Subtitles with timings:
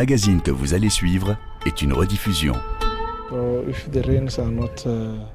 [0.00, 2.54] magazine que vous allez suivre est une rediffusion.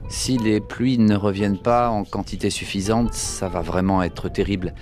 [0.09, 4.73] Si les pluies ne reviennent pas en quantité suffisante, ça va vraiment être terrible.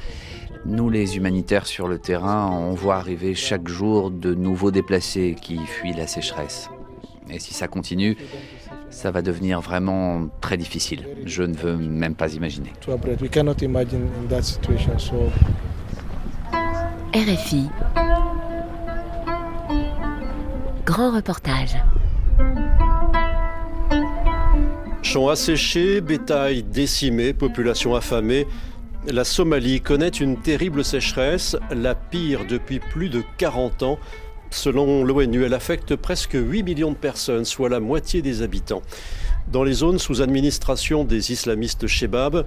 [0.65, 5.57] Nous, les humanitaires sur le terrain, on voit arriver chaque jour de nouveaux déplacés qui
[5.57, 6.69] fuient la sécheresse.
[7.29, 8.15] Et si ça continue,
[8.89, 11.05] ça va devenir vraiment très difficile.
[11.25, 12.71] Je ne veux même pas imaginer.
[17.13, 17.67] RFI.
[20.93, 21.75] Grand reportage.
[25.01, 28.45] Champs asséchés, bétail décimé, population affamée.
[29.07, 33.97] La Somalie connaît une terrible sécheresse, la pire depuis plus de 40 ans.
[34.51, 38.83] Selon l'ONU, elle affecte presque 8 millions de personnes, soit la moitié des habitants.
[39.51, 42.45] Dans les zones sous administration des islamistes Shebab,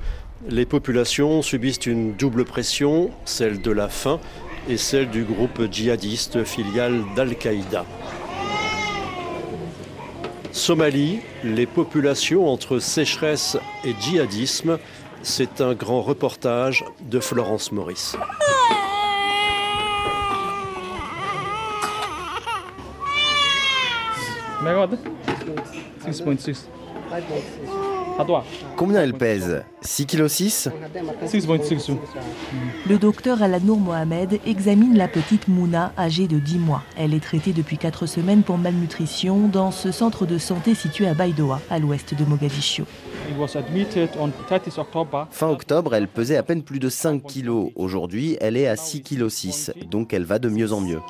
[0.48, 4.20] les populations subissent une double pression, celle de la faim
[4.68, 7.84] et celle du groupe djihadiste filial d'Al-Qaïda.
[10.56, 14.79] Somalie, les populations entre sécheresse et djihadisme,
[15.23, 18.16] c'est un grand reportage de Florence Maurice.
[28.76, 29.62] Combien elle pèse?
[29.82, 30.71] 6 kg 6
[32.88, 36.82] Le docteur Alanour Mohamed examine la petite Mouna âgée de 10 mois.
[36.96, 41.15] Elle est traitée depuis 4 semaines pour malnutrition dans ce centre de santé situé à
[41.15, 42.87] Baïdoa, à l'ouest de Mogadiscio.
[45.30, 47.71] Fin octobre, elle pesait à peine plus de 5 kg.
[47.74, 51.01] Aujourd'hui, elle est à 6 kg 6, donc elle va de mieux en mieux.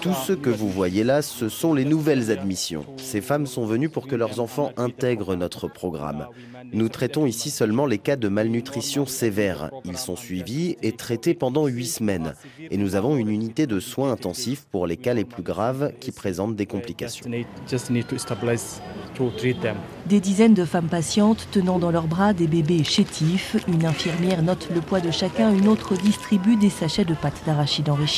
[0.00, 2.84] Tout ce que vous voyez là, ce sont les nouvelles admissions.
[2.96, 6.28] Ces femmes sont venues pour que leurs enfants intègrent notre programme.
[6.72, 9.70] Nous traitons ici seulement les cas de malnutrition sévère.
[9.84, 12.34] Ils sont suivis et traités pendant huit semaines.
[12.70, 16.12] Et nous avons une unité de soins intensifs pour les cas les plus graves qui
[16.12, 17.26] présentent des complications.
[20.06, 23.56] Des dizaines de femmes patientes tenant dans leurs bras des bébés chétifs.
[23.68, 27.90] Une infirmière note le poids de chacun, une autre distribue des sachets de pâte d'arachide
[27.90, 28.11] enrichie.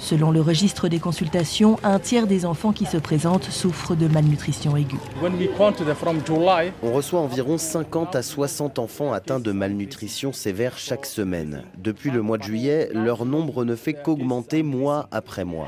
[0.00, 4.74] Selon le registre des consultations, un tiers des enfants qui se présentent souffrent de malnutrition
[4.74, 4.96] aiguë.
[6.82, 11.64] On reçoit environ 50 à 60 enfants atteints de malnutrition sévère chaque semaine.
[11.76, 15.66] Depuis le mois de juillet, leur nombre ne fait qu'augmenter mois après mois.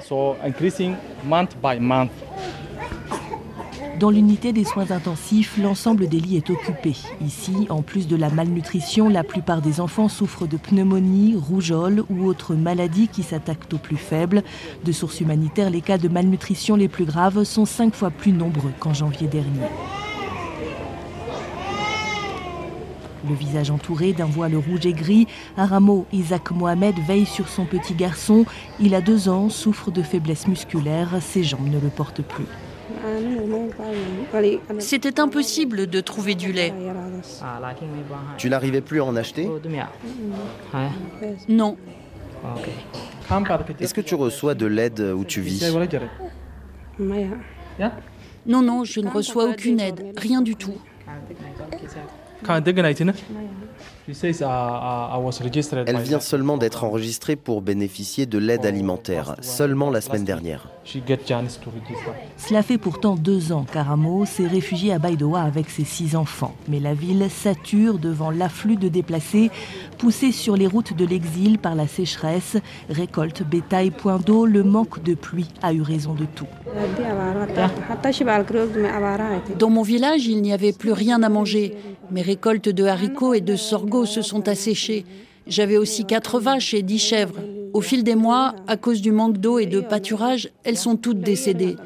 [4.00, 6.97] Dans l'unité des soins intensifs, l'ensemble des lits est occupé.
[7.22, 12.25] Ici, en plus de la malnutrition, la plupart des enfants souffrent de pneumonie, rougeole ou
[12.25, 14.43] autres maladies qui s'attaquent aux plus faibles.
[14.87, 18.72] De source humanitaire, les cas de malnutrition les plus graves sont cinq fois plus nombreux
[18.81, 19.69] qu'en janvier dernier.
[23.28, 25.27] Le visage entouré d'un voile rouge et gris,
[25.59, 28.47] Aramo Isaac Mohamed veille sur son petit garçon.
[28.81, 32.47] Il a deux ans, souffre de faiblesse musculaire, ses jambes ne le portent plus.
[34.78, 36.73] C'était impossible de trouver du lait.
[38.37, 39.49] Tu n'arrivais plus à en acheter
[41.49, 41.77] Non.
[43.81, 45.62] Est-ce que tu reçois de l'aide où tu vis
[48.47, 50.75] Non, non, je ne reçois aucune aide, rien du tout.
[55.87, 60.69] Elle vient seulement d'être enregistrée pour bénéficier de l'aide alimentaire, seulement la semaine dernière.
[62.37, 66.54] Cela fait pourtant deux ans qu'Aramo s'est réfugié à Baïdoa avec ses six enfants.
[66.69, 69.50] Mais la ville sature devant l'afflux de déplacés
[69.99, 72.56] poussés sur les routes de l'exil par la sécheresse.
[72.88, 76.47] Récolte, bétail, point d'eau, le manque de pluie a eu raison de tout.
[79.59, 81.76] Dans mon village, il n'y avait plus rien à manger.
[82.10, 85.05] Mes récoltes de haricots et de sorgho se sont asséchées.
[85.47, 87.41] J'avais aussi quatre vaches et dix chèvres.
[87.72, 91.21] Au fil des mois, à cause du manque d'eau et de pâturage, elles sont toutes
[91.21, 91.77] décédées.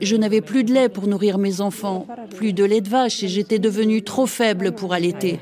[0.00, 2.06] Je n'avais plus de lait pour nourrir mes enfants,
[2.36, 5.38] plus de lait de vache et j'étais devenue trop faible pour allaiter.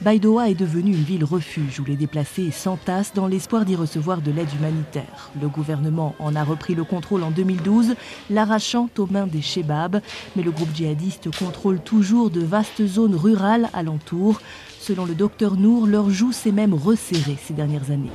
[0.00, 4.30] Baïdoa est devenue une ville refuge où les déplacés s'entassent dans l'espoir d'y recevoir de
[4.30, 5.30] l'aide humanitaire.
[5.42, 7.96] Le gouvernement en a repris le contrôle en 2012,
[8.30, 10.00] l'arrachant aux mains des Shebab,
[10.36, 14.40] mais le groupe djihadiste contrôle toujours de vastes zones rurales alentour.
[14.88, 18.08] Selon le docteur Nour, leur joue s'est même resserrée ces dernières années.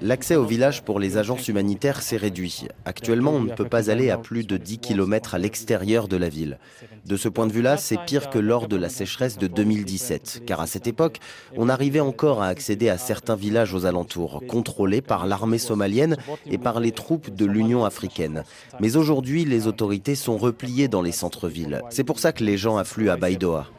[0.00, 2.68] L'accès au village pour les agences humanitaires s'est réduit.
[2.84, 6.28] Actuellement, on ne peut pas aller à plus de 10 km à l'extérieur de la
[6.28, 6.60] ville.
[7.06, 10.60] De ce point de vue-là, c'est pire que lors de la sécheresse de 2017, car
[10.60, 11.18] à cette époque,
[11.56, 16.58] on arrivait encore à accéder à certains villages aux alentours, contrôlés par l'armée somalienne et
[16.58, 18.44] par les troupes de l'Union africaine.
[18.78, 21.82] Mais aujourd'hui, les autorités sont repliées dans les centres-villes.
[21.90, 23.71] C'est pour ça que les gens affluent à Baidoa.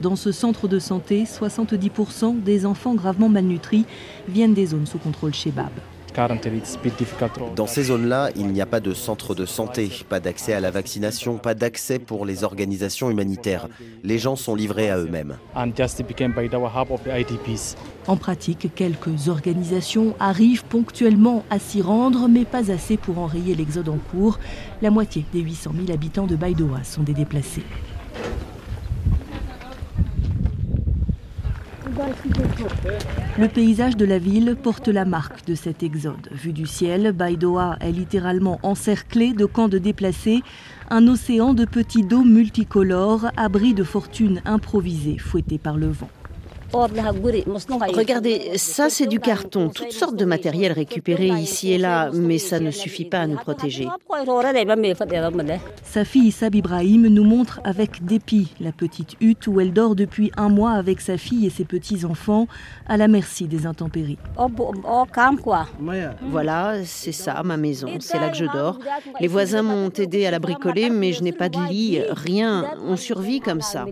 [0.00, 3.84] Dans ce centre de santé, 70% des enfants gravement malnutris
[4.28, 5.70] viennent des zones sous contrôle Shebab.
[7.56, 10.70] Dans ces zones-là, il n'y a pas de centre de santé, pas d'accès à la
[10.70, 13.68] vaccination, pas d'accès pour les organisations humanitaires.
[14.02, 15.36] Les gens sont livrés à eux-mêmes.
[18.06, 23.88] En pratique, quelques organisations arrivent ponctuellement à s'y rendre, mais pas assez pour enrayer l'exode
[23.88, 24.38] en cours.
[24.80, 27.62] La moitié des 800 000 habitants de Baidoa sont des déplacés.
[33.38, 36.28] Le paysage de la ville porte la marque de cet exode.
[36.32, 40.42] Vu du ciel, Baidoa est littéralement encerclé de camps de déplacés,
[40.90, 46.10] un océan de petits dos multicolores, abris de fortunes improvisées fouettées par le vent.
[47.94, 52.60] Regardez, ça c'est du carton, toutes sortes de matériel récupéré ici et là, mais ça
[52.60, 53.88] ne suffit pas à nous protéger.
[55.84, 60.32] Sa fille Sab Ibrahim nous montre avec dépit la petite hutte où elle dort depuis
[60.36, 62.46] un mois avec sa fille et ses petits-enfants
[62.88, 64.18] à la merci des intempéries.
[66.22, 68.78] Voilà, c'est ça ma maison, c'est là que je dors.
[69.20, 72.96] Les voisins m'ont aidé à la bricoler, mais je n'ai pas de lit, rien, on
[72.96, 73.84] survit comme ça.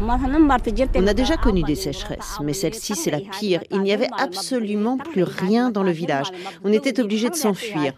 [0.00, 3.62] On a déjà connu des sécheresses, mais celle-ci, c'est la pire.
[3.70, 6.28] Il n'y avait absolument plus rien dans le village.
[6.64, 7.92] On était obligé de s'enfuir.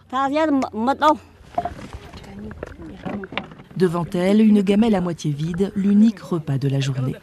[3.75, 7.15] Devant elle, une gamelle à moitié vide, l'unique repas de la journée.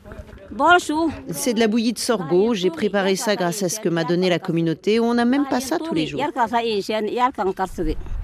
[1.30, 2.54] C'est de la bouillie de sorgho.
[2.54, 5.00] J'ai préparé ça grâce à ce que m'a donné la communauté.
[5.00, 6.20] On n'a même pas ça tous les jours.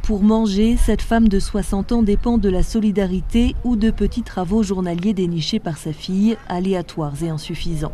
[0.03, 4.63] Pour manger, cette femme de 60 ans dépend de la solidarité ou de petits travaux
[4.63, 7.93] journaliers dénichés par sa fille, aléatoires et insuffisants.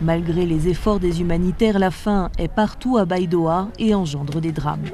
[0.00, 4.84] Malgré les efforts des humanitaires, la faim est partout à Baïdoa et engendre des drames.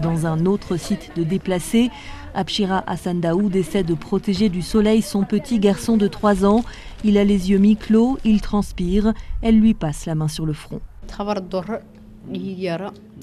[0.00, 1.90] Dans un autre site de déplacés,
[2.34, 6.64] Abshira Hassan Daoud essaie de protéger du soleil son petit garçon de 3 ans.
[7.04, 9.14] Il a les yeux mi-clos, il transpire.
[9.42, 10.80] Elle lui passe la main sur le front.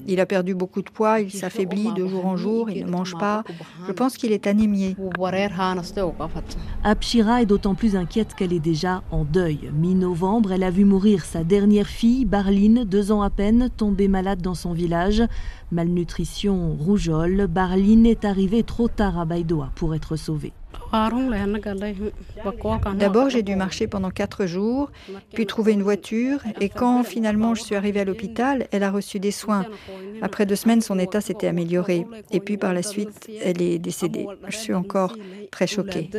[0.06, 3.16] Il a perdu beaucoup de poids, il s'affaiblit de jour en jour, il ne mange
[3.18, 3.44] pas.
[3.86, 4.96] Je pense qu'il est anémié.
[6.84, 9.70] Abshira est d'autant plus inquiète qu'elle est déjà en deuil.
[9.74, 14.42] Mi-novembre, elle a vu mourir sa dernière fille, Barline, deux ans à peine, tombée malade
[14.42, 15.22] dans son village.
[15.70, 20.52] Malnutrition, rougeole, Barline est arrivée trop tard à Baïdoa pour être sauvée.
[22.98, 24.90] D'abord, j'ai dû marcher pendant quatre jours,
[25.32, 29.18] puis trouver une voiture, et quand finalement je suis arrivée à l'hôpital, elle a reçu
[29.18, 29.64] des soins.
[30.20, 34.26] Après deux semaines, son état s'était amélioré, et puis par la suite, elle est décédée.
[34.48, 35.16] Je suis encore
[35.50, 36.10] très choquée.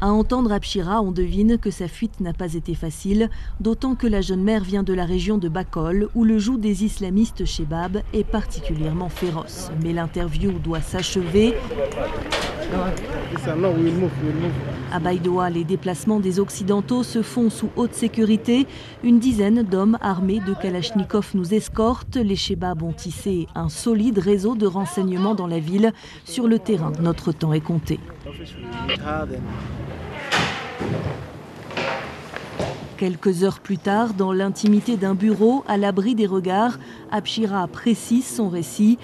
[0.00, 3.30] À entendre Abshira, on devine que sa fuite n'a pas été facile,
[3.60, 6.84] d'autant que la jeune mère vient de la région de Bakol, où le joug des
[6.84, 9.70] islamistes Shebab est particulièrement féroce.
[9.82, 11.54] Mais l'interview doit s'achever.
[14.96, 18.66] À Baïdoa, les déplacements des Occidentaux se font sous haute sécurité.
[19.04, 22.16] Une dizaine d'hommes armés de Kalachnikov nous escortent.
[22.16, 25.92] Les Shebab ont tissé un solide réseau de renseignement dans la ville.
[26.24, 28.00] Sur le terrain, notre temps est compté.
[32.96, 36.78] Quelques heures plus tard, dans l'intimité d'un bureau, à l'abri des regards,
[37.12, 38.96] Abshira précise son récit.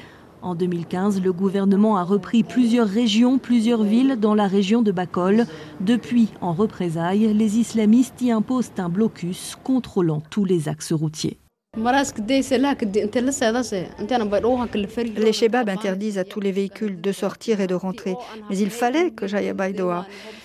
[0.43, 5.47] En 2015, le gouvernement a repris plusieurs régions, plusieurs villes dans la région de Bakol.
[5.81, 11.42] Depuis, en représailles, les islamistes y imposent un blocus contrôlant tous les axes routiers.
[15.17, 18.15] Les Shebab interdisent à tous les véhicules de sortir et de rentrer.
[18.51, 20.05] Mais il fallait que j'aille à Baidoa.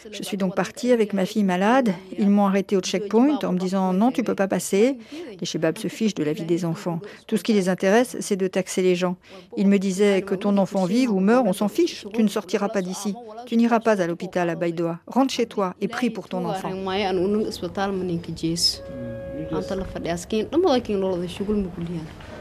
[0.10, 1.91] Je suis donc partie avec ma fille malade.
[2.17, 4.96] Ils m'ont arrêté au checkpoint en me disant non, tu peux pas passer.
[5.38, 7.01] Les Shebab se fichent de la vie des enfants.
[7.27, 9.17] Tout ce qui les intéresse, c'est de taxer les gens.
[9.57, 12.05] Ils me disaient que ton enfant vive ou meurt, on s'en fiche.
[12.13, 13.13] Tu ne sortiras pas d'ici.
[13.46, 15.00] Tu n'iras pas à l'hôpital à Baidoa.
[15.07, 16.69] Rentre chez toi et prie pour ton enfant.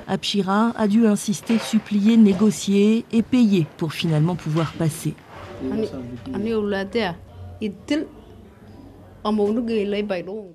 [0.08, 5.14] Abshira a dû insister, supplier, négocier et payer pour finalement pouvoir passer.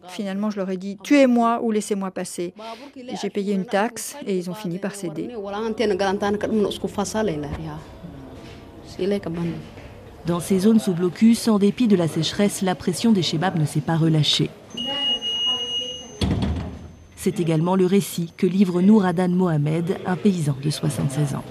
[0.08, 2.54] Finalement, je leur ai dit tuez-moi ou laissez-moi passer.
[3.22, 5.30] J'ai payé une taxe et ils ont fini par céder.
[10.26, 13.66] Dans ces zones sous blocus, en dépit de la sécheresse, la pression des Shebabs ne
[13.66, 14.50] s'est pas relâchée.
[17.24, 21.44] C'est également le récit que livre Nouradan Mohamed, un paysan de 76 ans.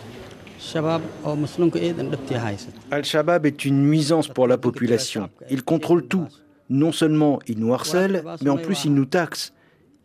[2.90, 5.30] Al-Shabaab est une nuisance pour la population.
[5.48, 6.26] Il contrôle tout.
[6.70, 9.52] Non seulement il nous harcèle, mais en plus il nous taxe.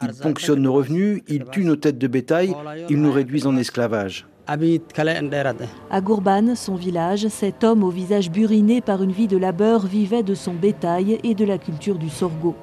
[0.03, 2.53] Il ponctionne nos revenus, il tue nos têtes de bétail,
[2.88, 4.27] il nous réduit en esclavage.
[4.45, 10.22] À Gourban, son village, cet homme au visage buriné par une vie de labeur vivait
[10.22, 12.53] de son bétail et de la culture du sorgho.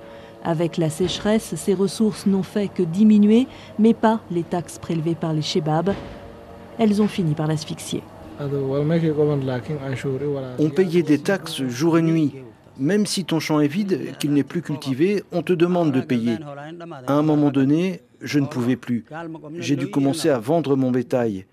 [0.45, 3.47] Avec la sécheresse, ses ressources n'ont fait que diminuer,
[3.79, 5.95] mais pas les taxes prélevées par les Shebabs.
[6.79, 8.03] Elles ont fini par l'asphyxier.
[10.59, 12.35] On payait des taxes jour et nuit.
[12.79, 16.39] Même si ton champ est vide, qu'il n'est plus cultivé, on te demande de payer.
[17.07, 19.05] À un moment donné, je ne pouvais plus.
[19.59, 21.45] J'ai dû commencer à vendre mon bétail.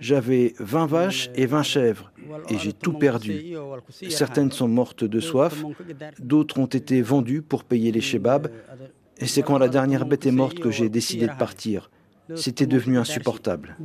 [0.00, 2.12] J'avais 20 vaches et 20 chèvres
[2.48, 3.54] et j'ai tout perdu.
[4.08, 5.64] Certaines sont mortes de soif,
[6.18, 8.50] d'autres ont été vendues pour payer les shebabs.
[9.18, 11.90] Et c'est quand la dernière bête est morte que j'ai décidé de partir.
[12.34, 13.76] C'était devenu insupportable.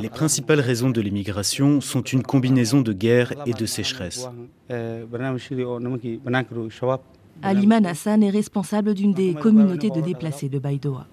[0.00, 4.28] Les principales raisons de l'immigration sont une combinaison de guerre et de sécheresse.
[7.42, 11.06] Aliman Hassan est responsable d'une des communautés de déplacés de Baïdoa.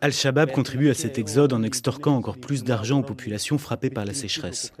[0.00, 4.14] Al-Shabaab contribue à cet exode en extorquant encore plus d'argent aux populations frappées par la
[4.14, 4.72] sécheresse.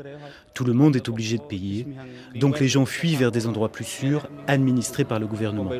[0.54, 1.86] Tout le monde est obligé de payer,
[2.34, 5.70] donc les gens fuient vers des endroits plus sûrs, administrés par le gouvernement.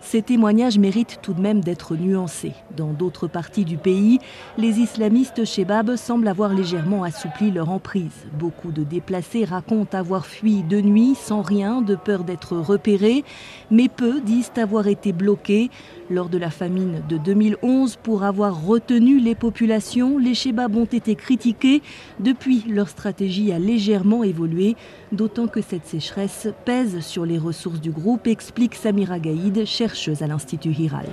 [0.00, 2.54] Ces témoignages méritent tout de même d'être nuancés.
[2.76, 4.20] Dans d'autres parties du pays,
[4.56, 8.26] les islamistes Shebab semblent avoir légèrement assoupli leur emprise.
[8.38, 13.24] Beaucoup de déplacés racontent avoir fui de nuit sans rien, de peur d'être repérés,
[13.70, 15.70] mais peu disent avoir été bloqués.
[16.10, 21.14] Lors de la famine de 2011, pour avoir retenu les populations, les Shebabs ont été
[21.16, 21.82] critiqués.
[22.18, 24.74] Depuis, leur stratégie a légèrement évolué,
[25.12, 30.26] d'autant que cette sécheresse pèse sur les ressources du groupe, explique Samira Gaïd, chercheuse à
[30.26, 31.06] l'Institut Hiral.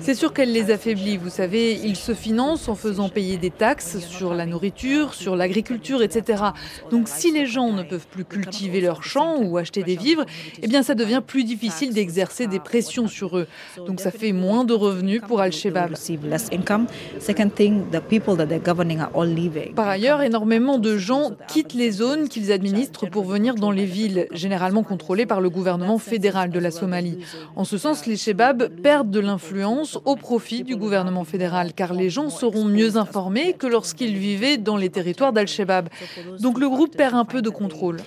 [0.00, 1.16] C'est sûr qu'elle les affaiblit.
[1.16, 6.02] Vous savez, ils se financent en faisant payer des taxes sur la nourriture, sur l'agriculture,
[6.02, 6.42] etc.
[6.90, 10.24] Donc si les gens ne peuvent plus cultiver leurs champs ou acheter des vivres,
[10.62, 13.48] eh bien ça devient plus difficile d'exercer exercer des pressions sur eux.
[13.88, 15.94] Donc ça fait moins de revenus pour Al-Shabaab.
[19.74, 21.13] Par ailleurs, énormément de gens
[21.48, 25.98] quittent les zones qu'ils administrent pour venir dans les villes, généralement contrôlées par le gouvernement
[25.98, 27.18] fédéral de la Somalie.
[27.56, 32.10] En ce sens, les Shebabs perdent de l'influence au profit du gouvernement fédéral, car les
[32.10, 35.88] gens seront mieux informés que lorsqu'ils vivaient dans les territoires d'Al-Shabaab.
[36.40, 37.98] Donc le groupe perd un peu de contrôle.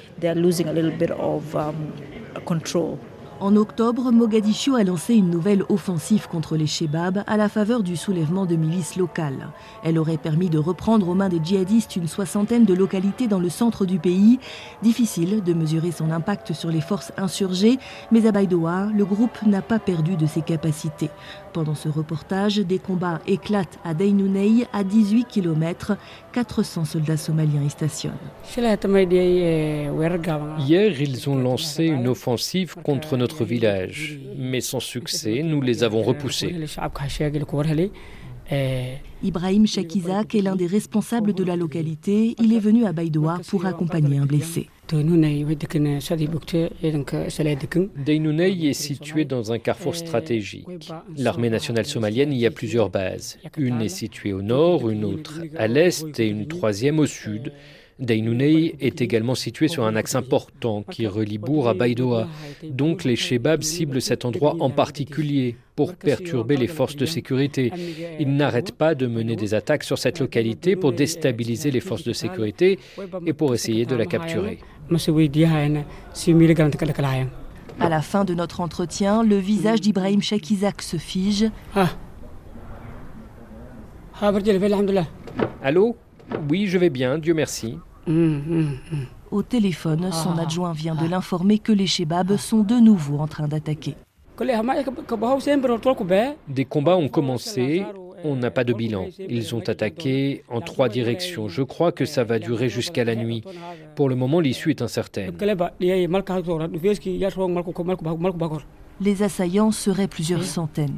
[3.39, 7.96] En octobre, Mogadiscio a lancé une nouvelle offensive contre les Shebabs à la faveur du
[7.96, 9.50] soulèvement de milices locales.
[9.84, 13.50] Elle aurait permis de reprendre aux mains des djihadistes une soixantaine de localités dans le
[13.50, 14.39] centre du pays.
[14.82, 17.77] Difficile de mesurer son impact sur les forces insurgées,
[18.12, 21.12] mais à Baïdoa, le groupe n'a pas perdu de ses capacités.
[21.58, 25.98] Pendant ce reportage, des combats éclatent à Dainounei, à 18 km.
[26.32, 28.14] 400 soldats somaliens y stationnent.
[30.60, 36.04] Hier, ils ont lancé une offensive contre notre village, mais sans succès, nous les avons
[36.04, 36.54] repoussés.
[39.24, 42.36] Ibrahim Chakizak est l'un des responsables de la localité.
[42.40, 44.70] Il est venu à Baïdoa pour accompagner un blessé.
[48.06, 50.65] Dainounei est situé dans un carrefour stratégique.
[51.17, 53.38] L'armée nationale somalienne y a plusieurs bases.
[53.58, 57.51] Une est située au nord, une autre à l'est et une troisième au sud.
[58.00, 62.27] Dainounei est également situé sur un axe important qui relie Bourg à Baïdoa.
[62.63, 67.72] Donc les Shebabs ciblent cet endroit en particulier pour perturber les forces de sécurité.
[68.20, 72.13] Ils n'arrêtent pas de mener des attaques sur cette localité pour déstabiliser les forces de
[72.13, 72.79] sécurité
[73.25, 74.60] et pour essayer de la capturer.
[77.79, 81.51] À la fin de notre entretien, le visage d'Ibrahim Chakizak se fige.
[85.63, 85.96] Allô?
[86.50, 87.77] Oui, je vais bien, Dieu merci.
[89.29, 93.48] Au téléphone, son adjoint vient de l'informer que les Shebabs sont de nouveau en train
[93.48, 93.96] d'attaquer.
[96.48, 97.84] Des combats ont commencé.
[98.24, 99.08] On n'a pas de bilan.
[99.30, 101.48] Ils ont attaqué en trois directions.
[101.48, 103.44] Je crois que ça va durer jusqu'à la nuit.
[103.96, 105.34] Pour le moment, l'issue est incertaine.
[109.00, 110.98] Les assaillants seraient plusieurs centaines.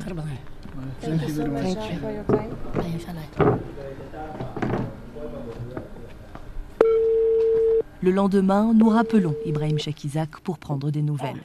[8.01, 11.43] Le lendemain, nous rappelons Ibrahim Chakizak pour prendre des nouvelles.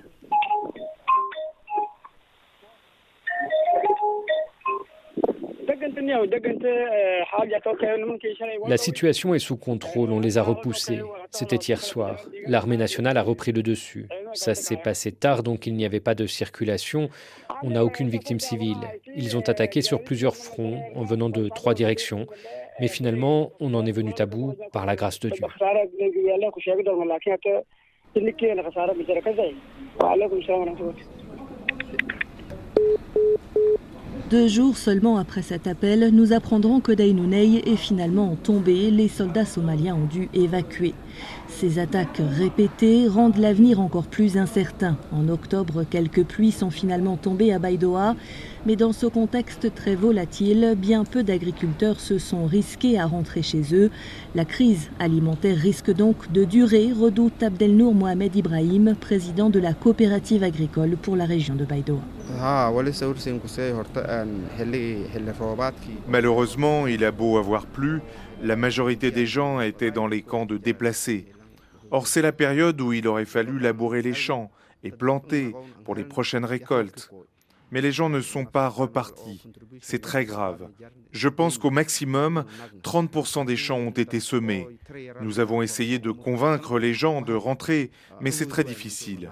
[8.67, 11.01] La situation est sous contrôle, on les a repoussés.
[11.31, 12.17] C'était hier soir.
[12.47, 14.09] L'armée nationale a repris le dessus.
[14.33, 17.09] Ça s'est passé tard, donc il n'y avait pas de circulation.
[17.63, 18.79] On n'a aucune victime civile.
[19.17, 22.27] Ils ont attaqué sur plusieurs fronts en venant de trois directions.
[22.81, 25.47] Mais finalement, on en est venu à bout par la grâce de Dieu.
[34.35, 38.91] Deux jours seulement après cet appel, nous apprendrons que Dainounei est finalement tombé.
[38.91, 40.93] Les soldats somaliens ont dû évacuer.
[41.47, 44.97] Ces attaques répétées rendent l'avenir encore plus incertain.
[45.13, 48.17] En octobre, quelques pluies sont finalement tombées à Baïdoa,
[48.67, 53.75] mais dans ce contexte très volatile, bien peu d'agriculteurs se sont risqués à rentrer chez
[53.75, 53.91] eux.
[54.35, 60.43] La crise alimentaire risque donc de durer, redoute Abdelnour Mohamed Ibrahim, président de la coopérative
[60.43, 62.01] agricole pour la région de Baïdoa.
[66.09, 68.01] Malheureusement, il a beau avoir plu,
[68.43, 71.27] la majorité des gens étaient dans les camps de déplacés.
[71.91, 74.51] Or, c'est la période où il aurait fallu labourer les champs
[74.83, 75.55] et planter
[75.85, 77.11] pour les prochaines récoltes.
[77.71, 79.43] Mais les gens ne sont pas repartis.
[79.81, 80.69] C'est très grave.
[81.13, 82.45] Je pense qu'au maximum,
[82.83, 84.69] 30% des champs ont été semés.
[85.21, 87.91] Nous avons essayé de convaincre les gens de rentrer,
[88.21, 89.31] mais c'est très difficile.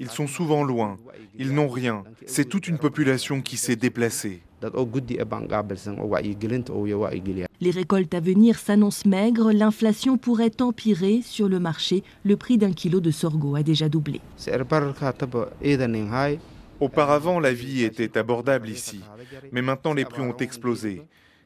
[0.00, 0.98] Ils sont souvent loin,
[1.38, 2.02] ils n'ont rien.
[2.26, 4.42] C'est toute une population qui s'est déplacée.
[7.60, 12.02] Les récoltes à venir s'annoncent maigres, l'inflation pourrait empirer sur le marché.
[12.24, 14.20] Le prix d'un kilo de sorgho a déjà doublé.
[16.80, 19.00] Auparavant, la vie était abordable ici,
[19.52, 21.02] mais maintenant les prix ont explosé,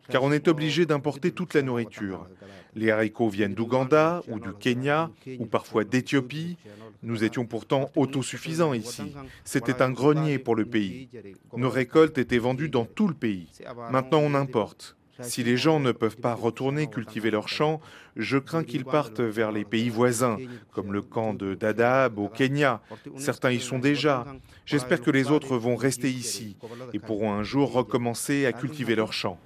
[0.09, 2.27] car on est obligé d'importer toute la nourriture.
[2.75, 6.57] Les haricots viennent d'Ouganda ou du Kenya, ou parfois d'Éthiopie.
[7.03, 9.15] Nous étions pourtant autosuffisants ici.
[9.45, 11.09] C'était un grenier pour le pays.
[11.57, 13.49] Nos récoltes étaient vendues dans tout le pays.
[13.91, 14.98] Maintenant, on importe.
[15.21, 17.81] Si les gens ne peuvent pas retourner cultiver leurs champs,
[18.17, 20.37] je crains qu'ils partent vers les pays voisins,
[20.73, 22.81] comme le camp de Dadaab au Kenya.
[23.17, 24.25] Certains y sont déjà.
[24.65, 26.57] J'espère que les autres vont rester ici
[26.93, 29.39] et pourront un jour recommencer à cultiver leurs champs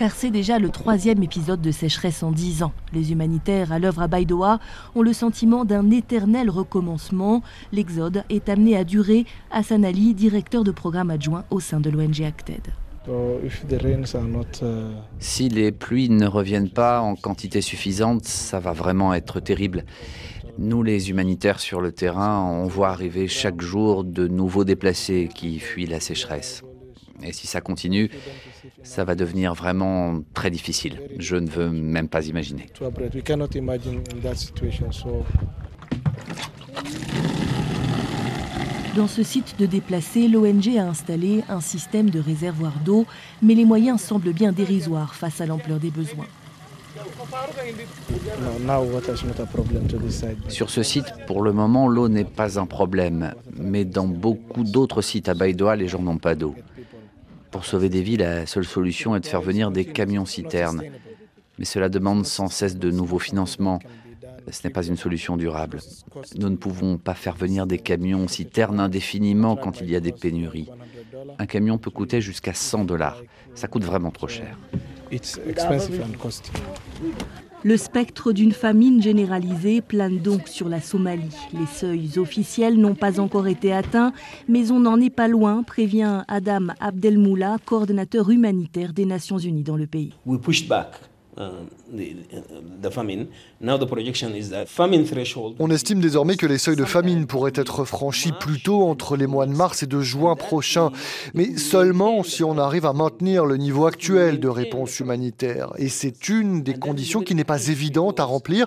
[0.00, 2.72] car c'est déjà le troisième épisode de sécheresse en dix ans.
[2.94, 4.58] Les humanitaires à l'œuvre à Baïdoa
[4.94, 7.42] ont le sentiment d'un éternel recommencement.
[7.70, 9.26] L'exode est amené à durer.
[9.50, 12.62] Hassan Ali, directeur de programme adjoint au sein de l'ONG Acted.
[15.18, 19.84] Si les pluies ne reviennent pas en quantité suffisante, ça va vraiment être terrible.
[20.58, 25.58] Nous, les humanitaires sur le terrain, on voit arriver chaque jour de nouveaux déplacés qui
[25.58, 26.62] fuient la sécheresse.
[27.22, 28.10] Et si ça continue,
[28.82, 31.00] ça va devenir vraiment très difficile.
[31.18, 32.66] Je ne veux même pas imaginer.
[38.96, 43.06] Dans ce site de déplacés, l'ONG a installé un système de réservoir d'eau,
[43.40, 46.26] mais les moyens semblent bien dérisoires face à l'ampleur des besoins.
[50.48, 55.02] Sur ce site, pour le moment, l'eau n'est pas un problème, mais dans beaucoup d'autres
[55.02, 56.56] sites à Baïdoa, les gens n'ont pas d'eau.
[57.52, 60.82] Pour sauver des vies, la seule solution est de faire venir des camions-citernes.
[61.58, 63.78] Mais cela demande sans cesse de nouveaux financements.
[64.50, 65.78] Ce n'est pas une solution durable.
[66.36, 70.68] Nous ne pouvons pas faire venir des camions-citernes indéfiniment quand il y a des pénuries.
[71.38, 73.22] Un camion peut coûter jusqu'à 100 dollars.
[73.54, 74.56] Ça coûte vraiment trop cher.
[77.62, 81.36] Le spectre d'une famine généralisée plane donc sur la Somalie.
[81.52, 84.14] Les seuils officiels n'ont pas encore été atteints,
[84.48, 89.76] mais on n'en est pas loin, prévient Adam Abdelmoula, coordinateur humanitaire des Nations Unies dans
[89.76, 90.14] le pays.
[95.58, 99.26] On estime désormais que les seuils de famine pourraient être franchis plus tôt entre les
[99.26, 100.90] mois de mars et de juin prochains,
[101.34, 105.72] mais seulement si on arrive à maintenir le niveau actuel de réponse humanitaire.
[105.78, 108.66] Et c'est une des conditions qui n'est pas évidente à remplir,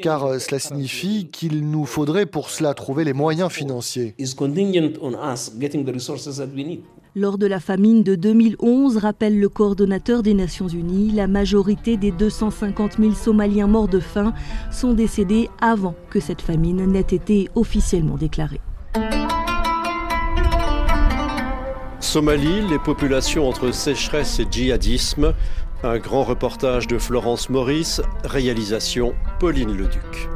[0.00, 4.14] car euh, cela signifie qu'il nous faudrait pour cela trouver les moyens financiers.
[7.14, 12.10] Lors de la famine de 2011, rappelle le coordonnateur des Nations Unies, la majorité des
[12.10, 14.32] 250 000 Somaliens morts de faim
[14.70, 18.62] sont décédés avant que cette famine n'ait été officiellement déclarée.
[22.00, 25.34] Somalie, les populations entre sécheresse et djihadisme.
[25.84, 30.30] Un grand reportage de Florence Maurice, réalisation Pauline Leduc.